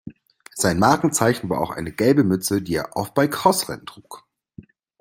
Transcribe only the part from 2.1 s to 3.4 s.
Mütze, die er oft bei